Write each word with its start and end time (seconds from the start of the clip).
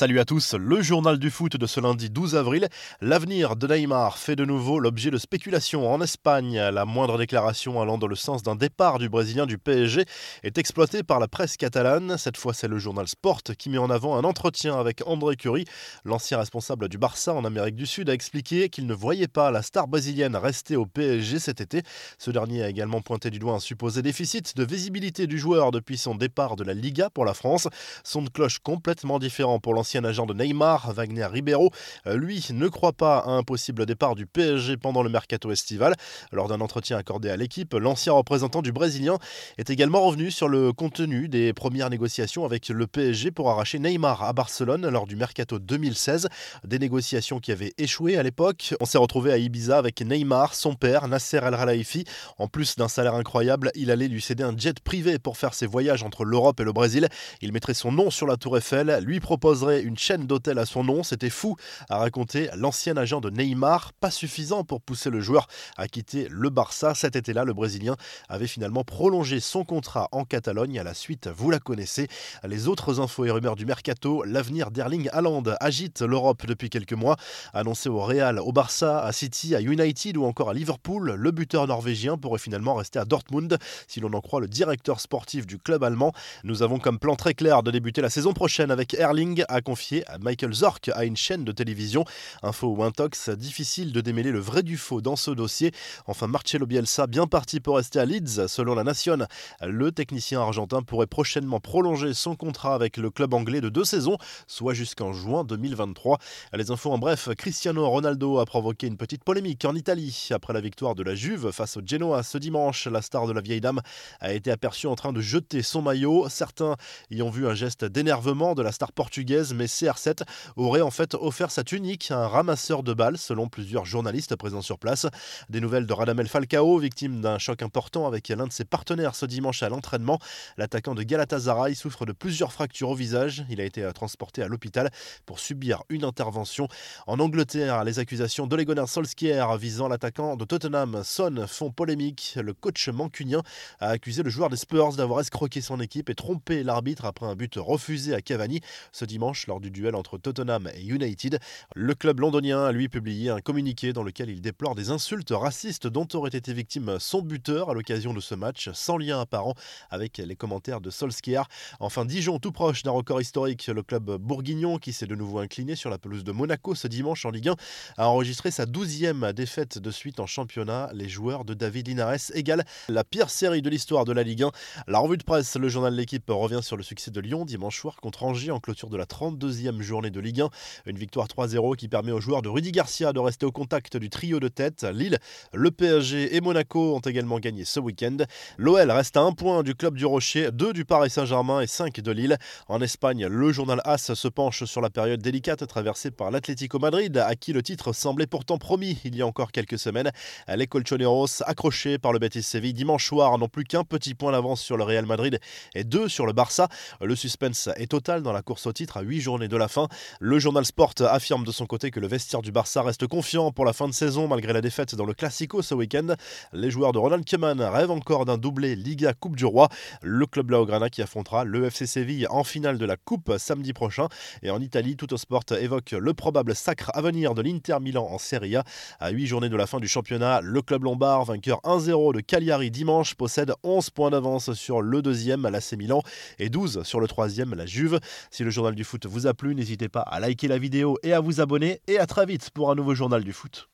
Salut 0.00 0.18
à 0.18 0.24
tous, 0.24 0.54
le 0.54 0.80
journal 0.80 1.18
du 1.18 1.30
foot 1.30 1.58
de 1.58 1.66
ce 1.66 1.78
lundi 1.78 2.08
12 2.08 2.34
avril. 2.34 2.68
L'avenir 3.02 3.54
de 3.54 3.66
Neymar 3.66 4.16
fait 4.16 4.34
de 4.34 4.46
nouveau 4.46 4.78
l'objet 4.78 5.10
de 5.10 5.18
spéculations 5.18 5.92
en 5.92 6.00
Espagne. 6.00 6.56
La 6.56 6.86
moindre 6.86 7.18
déclaration 7.18 7.82
allant 7.82 7.98
dans 7.98 8.06
le 8.06 8.16
sens 8.16 8.42
d'un 8.42 8.56
départ 8.56 8.98
du 8.98 9.10
Brésilien 9.10 9.44
du 9.44 9.58
PSG 9.58 10.06
est 10.42 10.56
exploitée 10.56 11.02
par 11.02 11.20
la 11.20 11.28
presse 11.28 11.58
catalane. 11.58 12.16
Cette 12.16 12.38
fois, 12.38 12.54
c'est 12.54 12.66
le 12.66 12.78
journal 12.78 13.06
Sport 13.08 13.42
qui 13.58 13.68
met 13.68 13.76
en 13.76 13.90
avant 13.90 14.16
un 14.16 14.24
entretien 14.24 14.80
avec 14.80 15.06
André 15.06 15.36
Curie. 15.36 15.66
L'ancien 16.06 16.38
responsable 16.38 16.88
du 16.88 16.96
Barça 16.96 17.34
en 17.34 17.44
Amérique 17.44 17.76
du 17.76 17.84
Sud 17.84 18.08
a 18.08 18.14
expliqué 18.14 18.70
qu'il 18.70 18.86
ne 18.86 18.94
voyait 18.94 19.28
pas 19.28 19.50
la 19.50 19.60
star 19.60 19.86
brésilienne 19.86 20.34
rester 20.34 20.76
au 20.76 20.86
PSG 20.86 21.38
cet 21.38 21.60
été. 21.60 21.82
Ce 22.16 22.30
dernier 22.30 22.62
a 22.62 22.70
également 22.70 23.02
pointé 23.02 23.28
du 23.28 23.38
doigt 23.38 23.52
un 23.52 23.60
supposé 23.60 24.00
déficit 24.00 24.56
de 24.56 24.64
visibilité 24.64 25.26
du 25.26 25.38
joueur 25.38 25.72
depuis 25.72 25.98
son 25.98 26.14
départ 26.14 26.56
de 26.56 26.64
la 26.64 26.72
Liga 26.72 27.10
pour 27.10 27.26
la 27.26 27.34
France. 27.34 27.68
Son 28.02 28.22
de 28.22 28.30
cloche 28.30 28.60
complètement 28.60 29.18
différent 29.18 29.58
pour 29.58 29.74
l'ancien 29.74 29.89
agent 29.98 30.26
de 30.26 30.34
Neymar, 30.34 30.92
Wagner 30.92 31.26
Ribeiro, 31.26 31.70
euh, 32.06 32.16
lui 32.16 32.46
ne 32.50 32.68
croit 32.68 32.92
pas 32.92 33.18
à 33.18 33.30
un 33.30 33.42
possible 33.42 33.86
départ 33.86 34.14
du 34.14 34.26
PSG 34.26 34.76
pendant 34.76 35.02
le 35.02 35.10
mercato 35.10 35.50
estival. 35.50 35.94
Lors 36.32 36.48
d'un 36.48 36.60
entretien 36.60 36.96
accordé 36.96 37.30
à 37.30 37.36
l'équipe, 37.36 37.74
l'ancien 37.74 38.12
représentant 38.12 38.62
du 38.62 38.72
Brésilien 38.72 39.18
est 39.58 39.70
également 39.70 40.02
revenu 40.02 40.30
sur 40.30 40.48
le 40.48 40.72
contenu 40.72 41.28
des 41.28 41.52
premières 41.52 41.90
négociations 41.90 42.44
avec 42.44 42.68
le 42.68 42.86
PSG 42.86 43.30
pour 43.30 43.50
arracher 43.50 43.78
Neymar 43.78 44.22
à 44.22 44.32
Barcelone 44.32 44.88
lors 44.88 45.06
du 45.06 45.16
mercato 45.16 45.58
2016. 45.58 46.28
Des 46.64 46.78
négociations 46.78 47.40
qui 47.40 47.52
avaient 47.52 47.72
échoué 47.78 48.16
à 48.16 48.22
l'époque. 48.22 48.74
On 48.80 48.84
s'est 48.84 48.98
retrouvé 48.98 49.32
à 49.32 49.38
Ibiza 49.38 49.78
avec 49.78 50.00
Neymar, 50.00 50.54
son 50.54 50.74
père, 50.74 51.08
Nasser 51.08 51.38
El 51.38 51.56
Khelaifi. 51.56 52.04
En 52.38 52.48
plus 52.48 52.76
d'un 52.76 52.88
salaire 52.88 53.14
incroyable, 53.14 53.70
il 53.74 53.90
allait 53.90 54.08
lui 54.08 54.20
céder 54.20 54.44
un 54.44 54.56
jet 54.56 54.80
privé 54.80 55.18
pour 55.18 55.36
faire 55.36 55.54
ses 55.54 55.66
voyages 55.66 56.02
entre 56.02 56.24
l'Europe 56.24 56.60
et 56.60 56.64
le 56.64 56.72
Brésil. 56.72 57.08
Il 57.40 57.52
mettrait 57.52 57.74
son 57.74 57.92
nom 57.92 58.10
sur 58.10 58.26
la 58.26 58.36
Tour 58.36 58.58
Eiffel, 58.58 58.98
lui 59.04 59.20
proposerait 59.20 59.69
une 59.78 59.96
chaîne 59.96 60.26
d'hôtels 60.26 60.58
à 60.58 60.66
son 60.66 60.84
nom. 60.84 61.02
C'était 61.02 61.30
fou, 61.30 61.56
a 61.88 61.98
raconté 61.98 62.50
l'ancien 62.56 62.96
agent 62.96 63.20
de 63.20 63.30
Neymar. 63.30 63.92
Pas 63.94 64.10
suffisant 64.10 64.64
pour 64.64 64.80
pousser 64.80 65.10
le 65.10 65.20
joueur 65.20 65.46
à 65.76 65.88
quitter 65.88 66.26
le 66.30 66.50
Barça. 66.50 66.94
Cet 66.94 67.16
été-là, 67.16 67.44
le 67.44 67.52
Brésilien 67.54 67.96
avait 68.28 68.46
finalement 68.46 68.84
prolongé 68.84 69.40
son 69.40 69.64
contrat 69.64 70.08
en 70.12 70.24
Catalogne. 70.24 70.78
À 70.78 70.84
la 70.84 70.94
suite, 70.94 71.28
vous 71.28 71.50
la 71.50 71.58
connaissez. 71.58 72.08
Les 72.44 72.68
autres 72.68 73.00
infos 73.00 73.24
et 73.24 73.30
rumeurs 73.30 73.56
du 73.56 73.66
mercato, 73.66 74.24
l'avenir 74.24 74.70
d'Erling 74.70 75.08
Haaland 75.12 75.44
agite 75.60 76.02
l'Europe 76.02 76.46
depuis 76.46 76.70
quelques 76.70 76.92
mois. 76.92 77.16
Annoncé 77.54 77.88
au 77.88 78.00
Real, 78.00 78.38
au 78.38 78.52
Barça, 78.52 79.04
à 79.04 79.12
City, 79.12 79.54
à 79.54 79.60
United 79.60 80.16
ou 80.16 80.24
encore 80.24 80.50
à 80.50 80.54
Liverpool, 80.54 81.14
le 81.16 81.30
buteur 81.30 81.66
norvégien 81.66 82.16
pourrait 82.16 82.38
finalement 82.38 82.74
rester 82.74 82.98
à 82.98 83.04
Dortmund, 83.04 83.58
si 83.86 84.00
l'on 84.00 84.12
en 84.12 84.20
croit 84.20 84.40
le 84.40 84.48
directeur 84.48 85.00
sportif 85.00 85.46
du 85.46 85.58
club 85.58 85.84
allemand. 85.84 86.12
Nous 86.44 86.62
avons 86.62 86.78
comme 86.78 86.98
plan 86.98 87.16
très 87.16 87.34
clair 87.34 87.62
de 87.62 87.70
débuter 87.70 88.00
la 88.00 88.10
saison 88.10 88.32
prochaine 88.32 88.70
avec 88.70 88.94
Erling 88.94 89.44
à 89.48 89.59
confié 89.62 90.06
à 90.08 90.18
Michael 90.18 90.52
Zork 90.52 90.90
à 90.94 91.04
une 91.04 91.16
chaîne 91.16 91.44
de 91.44 91.52
télévision. 91.52 92.04
Info 92.42 92.68
ou 92.68 92.82
intox, 92.82 93.30
difficile 93.30 93.92
de 93.92 94.00
démêler 94.00 94.30
le 94.30 94.40
vrai 94.40 94.62
du 94.62 94.76
faux 94.76 95.00
dans 95.00 95.16
ce 95.16 95.30
dossier. 95.30 95.72
Enfin, 96.06 96.26
Marcelo 96.26 96.66
Bielsa, 96.66 97.06
bien 97.06 97.26
parti 97.26 97.60
pour 97.60 97.76
rester 97.76 97.98
à 97.98 98.04
Leeds, 98.04 98.48
selon 98.48 98.74
la 98.74 98.84
Nation. 98.84 99.18
Le 99.62 99.92
technicien 99.92 100.40
argentin 100.40 100.82
pourrait 100.82 101.06
prochainement 101.06 101.60
prolonger 101.60 102.14
son 102.14 102.36
contrat 102.36 102.74
avec 102.74 102.96
le 102.96 103.10
club 103.10 103.34
anglais 103.34 103.60
de 103.60 103.68
deux 103.68 103.84
saisons, 103.84 104.16
soit 104.46 104.74
jusqu'en 104.74 105.12
juin 105.12 105.44
2023. 105.44 106.18
Les 106.54 106.70
infos 106.70 106.92
en 106.92 106.98
bref, 106.98 107.28
Cristiano 107.36 107.88
Ronaldo 107.88 108.38
a 108.38 108.46
provoqué 108.46 108.86
une 108.86 108.96
petite 108.96 109.24
polémique 109.24 109.64
en 109.64 109.74
Italie. 109.74 110.28
Après 110.30 110.52
la 110.52 110.60
victoire 110.60 110.94
de 110.94 111.02
la 111.02 111.14
Juve 111.14 111.50
face 111.52 111.76
au 111.76 111.80
Genoa 111.84 112.22
ce 112.22 112.38
dimanche, 112.38 112.86
la 112.86 113.02
star 113.02 113.26
de 113.26 113.32
la 113.32 113.40
vieille 113.40 113.60
dame 113.60 113.80
a 114.20 114.32
été 114.32 114.50
aperçue 114.50 114.86
en 114.86 114.94
train 114.94 115.12
de 115.12 115.20
jeter 115.20 115.62
son 115.62 115.82
maillot. 115.82 116.28
Certains 116.28 116.76
y 117.10 117.22
ont 117.22 117.30
vu 117.30 117.46
un 117.46 117.54
geste 117.54 117.84
d'énervement 117.84 118.54
de 118.54 118.62
la 118.62 118.72
star 118.72 118.92
portugaise 118.92 119.49
mais 119.54 119.66
CR7 119.66 120.22
aurait 120.56 120.80
en 120.80 120.90
fait 120.90 121.14
offert 121.14 121.50
sa 121.50 121.64
tunique 121.64 122.10
à 122.10 122.18
un 122.18 122.28
ramasseur 122.28 122.82
de 122.82 122.94
balles, 122.94 123.18
selon 123.18 123.48
plusieurs 123.48 123.84
journalistes 123.84 124.36
présents 124.36 124.62
sur 124.62 124.78
place. 124.78 125.06
Des 125.48 125.60
nouvelles 125.60 125.86
de 125.86 125.92
Radamel 125.92 126.28
Falcao, 126.28 126.78
victime 126.78 127.20
d'un 127.20 127.38
choc 127.38 127.62
important 127.62 128.06
avec 128.06 128.28
l'un 128.28 128.46
de 128.46 128.52
ses 128.52 128.64
partenaires 128.64 129.14
ce 129.14 129.26
dimanche 129.26 129.62
à 129.62 129.68
l'entraînement. 129.68 130.18
L'attaquant 130.56 130.94
de 130.94 131.02
Galatasaray 131.02 131.74
souffre 131.74 132.06
de 132.06 132.12
plusieurs 132.12 132.52
fractures 132.52 132.90
au 132.90 132.94
visage. 132.94 133.44
Il 133.50 133.60
a 133.60 133.64
été 133.64 133.82
euh, 133.82 133.92
transporté 133.92 134.42
à 134.42 134.48
l'hôpital 134.48 134.90
pour 135.26 135.38
subir 135.38 135.82
une 135.88 136.04
intervention. 136.04 136.68
En 137.06 137.18
Angleterre, 137.18 137.84
les 137.84 137.98
accusations 137.98 138.46
d'Ole 138.46 138.60
Solskjaer 138.86 139.56
visant 139.56 139.88
l'attaquant 139.88 140.36
de 140.36 140.44
Tottenham 140.44 141.02
Son 141.04 141.46
font 141.46 141.70
polémique. 141.70 142.38
Le 142.42 142.52
coach 142.52 142.88
mancunien 142.88 143.42
a 143.80 143.88
accusé 143.88 144.22
le 144.22 144.30
joueur 144.30 144.50
des 144.50 144.56
Spurs 144.56 144.92
d'avoir 144.92 145.20
escroqué 145.20 145.60
son 145.60 145.80
équipe 145.80 146.10
et 146.10 146.14
trompé 146.14 146.62
l'arbitre 146.62 147.04
après 147.04 147.26
un 147.26 147.34
but 147.34 147.54
refusé 147.56 148.14
à 148.14 148.20
Cavani 148.20 148.60
ce 148.92 149.04
dimanche 149.04 149.39
lors 149.46 149.60
du 149.60 149.70
duel 149.70 149.94
entre 149.94 150.18
Tottenham 150.18 150.70
et 150.74 150.82
United. 150.82 151.38
Le 151.74 151.94
club 151.94 152.20
londonien 152.20 152.64
a 152.64 152.72
lui 152.72 152.88
publié 152.88 153.30
un 153.30 153.40
communiqué 153.40 153.92
dans 153.92 154.02
lequel 154.02 154.30
il 154.30 154.40
déplore 154.40 154.74
des 154.74 154.90
insultes 154.90 155.32
racistes 155.32 155.86
dont 155.86 156.06
aurait 156.14 156.30
été 156.30 156.52
victime 156.52 156.98
son 156.98 157.22
buteur 157.22 157.70
à 157.70 157.74
l'occasion 157.74 158.12
de 158.12 158.20
ce 158.20 158.34
match, 158.34 158.70
sans 158.72 158.96
lien 158.96 159.20
apparent 159.20 159.54
avec 159.90 160.18
les 160.18 160.36
commentaires 160.36 160.80
de 160.80 160.90
Solskjaer. 160.90 161.44
Enfin, 161.78 162.04
Dijon, 162.04 162.38
tout 162.38 162.52
proche 162.52 162.82
d'un 162.82 162.90
record 162.90 163.20
historique, 163.20 163.66
le 163.66 163.82
club 163.82 164.16
bourguignon, 164.16 164.78
qui 164.78 164.92
s'est 164.92 165.06
de 165.06 165.14
nouveau 165.14 165.38
incliné 165.38 165.76
sur 165.76 165.90
la 165.90 165.98
pelouse 165.98 166.24
de 166.24 166.32
Monaco 166.32 166.74
ce 166.74 166.88
dimanche 166.88 167.24
en 167.24 167.30
Ligue 167.30 167.48
1, 167.48 167.56
a 167.98 168.08
enregistré 168.08 168.50
sa 168.50 168.66
douzième 168.66 169.32
défaite 169.32 169.78
de 169.78 169.90
suite 169.90 170.20
en 170.20 170.26
championnat. 170.26 170.90
Les 170.92 171.08
joueurs 171.08 171.44
de 171.44 171.54
David 171.54 171.88
Linares 171.88 172.30
égalent 172.34 172.64
la 172.88 173.04
pire 173.04 173.30
série 173.30 173.62
de 173.62 173.70
l'histoire 173.70 174.04
de 174.04 174.12
la 174.12 174.22
Ligue 174.22 174.44
1. 174.44 174.50
La 174.86 174.98
revue 174.98 175.16
de 175.16 175.24
presse, 175.24 175.56
le 175.56 175.68
journal 175.68 175.92
de 175.92 175.98
l'équipe 175.98 176.24
revient 176.28 176.60
sur 176.62 176.76
le 176.76 176.82
succès 176.82 177.10
de 177.10 177.20
Lyon 177.20 177.44
dimanche 177.44 177.78
soir 177.78 177.96
contre 177.96 178.24
Angers 178.24 178.50
en 178.50 178.60
clôture 178.60 178.90
de 178.90 178.96
la 178.96 179.06
30 179.06 179.29
deuxième 179.36 179.82
journée 179.82 180.10
de 180.10 180.20
Ligue 180.20 180.40
1. 180.40 180.50
Une 180.86 180.98
victoire 180.98 181.26
3-0 181.26 181.76
qui 181.76 181.88
permet 181.88 182.12
aux 182.12 182.20
joueurs 182.20 182.42
de 182.42 182.48
Rudy 182.48 182.72
Garcia 182.72 183.12
de 183.12 183.18
rester 183.18 183.46
au 183.46 183.52
contact 183.52 183.96
du 183.96 184.10
trio 184.10 184.40
de 184.40 184.48
tête. 184.48 184.84
Lille, 184.84 185.18
le 185.52 185.70
PSG 185.70 186.36
et 186.36 186.40
Monaco 186.40 186.94
ont 186.96 187.00
également 187.00 187.38
gagné 187.38 187.64
ce 187.64 187.80
week-end. 187.80 188.16
L'OL 188.58 188.90
reste 188.90 189.16
à 189.16 189.20
un 189.20 189.32
point 189.32 189.62
du 189.62 189.74
club 189.74 189.96
du 189.96 190.06
Rocher, 190.06 190.50
deux 190.52 190.72
du 190.72 190.84
Paris 190.84 191.10
Saint-Germain 191.10 191.60
et 191.60 191.66
5 191.66 192.00
de 192.00 192.12
Lille. 192.12 192.38
En 192.68 192.80
Espagne, 192.80 193.26
le 193.26 193.52
journal 193.52 193.80
AS 193.84 194.14
se 194.14 194.28
penche 194.28 194.64
sur 194.64 194.80
la 194.80 194.90
période 194.90 195.20
délicate 195.20 195.66
traversée 195.66 196.10
par 196.10 196.30
l'Atlético 196.30 196.78
Madrid, 196.78 197.16
à 197.18 197.34
qui 197.34 197.52
le 197.52 197.62
titre 197.62 197.92
semblait 197.92 198.26
pourtant 198.26 198.58
promis 198.58 198.98
il 199.04 199.16
y 199.16 199.22
a 199.22 199.26
encore 199.26 199.52
quelques 199.52 199.78
semaines. 199.78 200.10
Les 200.48 200.66
Colchoneros, 200.66 201.42
accrochés 201.46 201.98
par 201.98 202.12
le 202.12 202.18
Betis 202.18 202.42
Séville 202.42 202.74
dimanche 202.74 203.06
soir, 203.06 203.36
n'ont 203.38 203.48
plus 203.48 203.64
qu'un 203.64 203.84
petit 203.84 204.14
point 204.14 204.32
d'avance 204.32 204.60
sur 204.60 204.76
le 204.76 204.84
Real 204.84 205.06
Madrid 205.06 205.38
et 205.74 205.84
deux 205.84 206.08
sur 206.08 206.26
le 206.26 206.32
Barça. 206.32 206.68
Le 207.00 207.14
suspense 207.16 207.68
est 207.76 207.90
total 207.90 208.22
dans 208.22 208.32
la 208.32 208.42
course 208.42 208.66
au 208.66 208.72
titre 208.72 208.96
à 208.96 209.02
8 209.02 209.19
journées 209.20 209.48
de 209.48 209.56
la 209.56 209.68
fin. 209.68 209.88
Le 210.20 210.38
journal 210.38 210.64
Sport 210.64 210.94
affirme 211.00 211.44
de 211.44 211.52
son 211.52 211.66
côté 211.66 211.90
que 211.90 212.00
le 212.00 212.06
vestiaire 212.06 212.42
du 212.42 212.52
Barça 212.52 212.82
reste 212.82 213.06
confiant 213.06 213.52
pour 213.52 213.64
la 213.64 213.72
fin 213.72 213.88
de 213.88 213.92
saison 213.92 214.28
malgré 214.28 214.52
la 214.52 214.60
défaite 214.60 214.94
dans 214.94 215.06
le 215.06 215.14
Classico 215.14 215.62
ce 215.62 215.74
week-end. 215.74 216.14
Les 216.52 216.70
joueurs 216.70 216.92
de 216.92 216.98
Ronald 216.98 217.28
Koeman 217.28 217.60
rêvent 217.60 217.90
encore 217.90 218.24
d'un 218.24 218.38
doublé 218.38 218.76
Liga 218.76 219.12
Coupe 219.12 219.36
du 219.36 219.44
Roi. 219.44 219.68
Le 220.02 220.26
club 220.26 220.46
Blaugrana 220.46 220.90
qui 220.90 221.02
affrontera 221.02 221.44
le 221.44 221.66
FC 221.66 221.86
Séville 221.86 222.26
en 222.28 222.44
finale 222.44 222.78
de 222.78 222.86
la 222.86 222.96
Coupe 222.96 223.32
samedi 223.38 223.72
prochain. 223.72 224.08
Et 224.42 224.50
en 224.50 224.60
Italie, 224.60 224.96
Tout 224.96 225.16
Sport 225.16 225.44
évoque 225.58 225.92
le 225.92 226.14
probable 226.14 226.54
sacre 226.54 226.90
à 226.94 227.02
venir 227.02 227.34
de 227.34 227.42
l'Inter 227.42 227.78
Milan 227.80 228.08
en 228.10 228.18
Serie 228.18 228.56
A. 228.56 228.64
À 228.98 229.10
8 229.10 229.26
journées 229.26 229.48
de 229.48 229.56
la 229.56 229.66
fin 229.66 229.78
du 229.78 229.88
championnat, 229.88 230.40
le 230.40 230.62
club 230.62 230.84
lombard, 230.84 231.24
vainqueur 231.24 231.60
1-0 231.64 232.14
de 232.14 232.20
Cagliari 232.20 232.70
dimanche, 232.70 233.14
possède 233.14 233.52
11 233.62 233.90
points 233.90 234.10
d'avance 234.10 234.52
sur 234.54 234.82
le 234.82 235.02
deuxième, 235.02 235.46
l'AC 235.46 235.72
Milan, 235.72 236.02
et 236.38 236.48
12 236.48 236.82
sur 236.82 237.00
le 237.00 237.06
troisième, 237.06 237.54
la 237.54 237.66
Juve. 237.66 238.00
Si 238.30 238.44
le 238.44 238.50
journal 238.50 238.74
du 238.74 238.84
foot 238.84 239.06
vous 239.10 239.26
a 239.26 239.34
plu, 239.34 239.54
n'hésitez 239.54 239.88
pas 239.88 240.00
à 240.00 240.20
liker 240.20 240.48
la 240.48 240.58
vidéo 240.58 240.96
et 241.02 241.12
à 241.12 241.20
vous 241.20 241.40
abonner. 241.40 241.80
Et 241.88 241.98
à 241.98 242.06
très 242.06 242.24
vite 242.24 242.50
pour 242.50 242.70
un 242.70 242.74
nouveau 242.74 242.94
journal 242.94 243.22
du 243.22 243.32
foot. 243.32 243.68